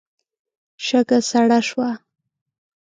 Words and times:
شګه 0.85 1.17
سړه 1.29 1.59
شوه. 1.67 1.89